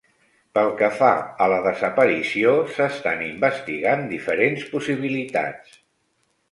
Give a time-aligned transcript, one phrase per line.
[0.57, 1.09] Pel que fa
[1.45, 5.81] a la desaparició, s'estan investigant diferents possibilitats.